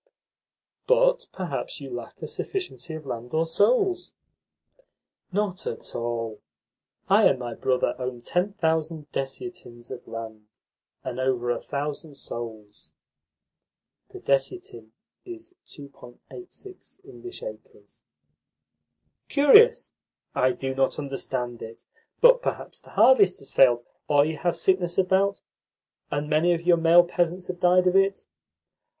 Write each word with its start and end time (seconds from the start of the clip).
"But 0.87 1.27
perhaps 1.31 1.79
you 1.79 1.91
lack 1.91 2.23
a 2.23 2.27
sufficiency 2.27 2.95
of 2.95 3.05
land 3.05 3.35
or 3.35 3.45
souls?" 3.45 4.15
"Not 5.31 5.67
at 5.67 5.93
all. 5.93 6.41
I 7.07 7.25
and 7.25 7.37
my 7.37 7.53
brother 7.53 7.93
own 7.99 8.21
ten 8.21 8.53
thousand 8.53 9.11
desiatins 9.11 9.91
of 9.91 10.07
land, 10.07 10.47
and 11.03 11.19
over 11.19 11.51
a 11.51 11.61
thousand 11.61 12.15
souls." 12.15 12.95
"Curious! 14.09 14.71
I 20.33 20.51
do 20.51 20.75
not 20.75 20.97
understand 20.97 21.61
it. 21.61 21.85
But 22.21 22.41
perhaps 22.41 22.79
the 22.81 22.89
harvest 22.89 23.37
has 23.37 23.53
failed, 23.53 23.85
or 24.07 24.25
you 24.25 24.37
have 24.37 24.57
sickness 24.57 24.97
about, 24.97 25.41
and 26.09 26.27
many 26.27 26.53
of 26.53 26.63
your 26.63 26.77
male 26.77 27.03
peasants 27.03 27.49
have 27.49 27.59
died 27.59 27.85
of 27.85 27.95
it?" 27.95 28.25